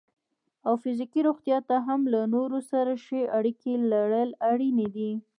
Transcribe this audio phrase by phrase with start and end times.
[0.67, 5.11] او فزیکي روغتیا ته هم له نورو سره ښې اړیکې لرل اړینې دي.